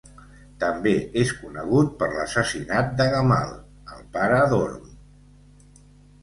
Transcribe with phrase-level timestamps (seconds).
[0.61, 3.53] També es conegut per l"assassinat de Gamal,
[3.97, 4.91] el pare d"Orm.